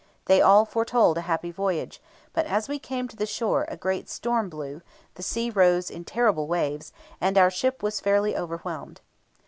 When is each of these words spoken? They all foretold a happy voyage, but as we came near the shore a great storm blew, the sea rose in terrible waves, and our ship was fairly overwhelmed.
They 0.25 0.41
all 0.41 0.65
foretold 0.65 1.19
a 1.19 1.29
happy 1.29 1.51
voyage, 1.51 2.01
but 2.33 2.47
as 2.47 2.67
we 2.67 2.79
came 2.79 3.05
near 3.05 3.15
the 3.17 3.27
shore 3.27 3.65
a 3.67 3.77
great 3.77 4.09
storm 4.09 4.49
blew, 4.49 4.81
the 5.13 5.21
sea 5.21 5.51
rose 5.51 5.91
in 5.91 6.05
terrible 6.05 6.47
waves, 6.47 6.91
and 7.21 7.37
our 7.37 7.51
ship 7.51 7.83
was 7.83 7.99
fairly 8.01 8.35
overwhelmed. 8.35 9.01